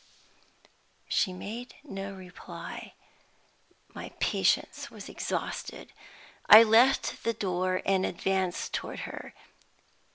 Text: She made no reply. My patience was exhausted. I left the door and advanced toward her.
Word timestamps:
She 1.07 1.31
made 1.31 1.75
no 1.83 2.11
reply. 2.11 2.93
My 3.93 4.09
patience 4.19 4.89
was 4.89 5.07
exhausted. 5.07 5.93
I 6.49 6.63
left 6.63 7.23
the 7.23 7.33
door 7.33 7.83
and 7.85 8.03
advanced 8.03 8.73
toward 8.73 9.01
her. 9.01 9.35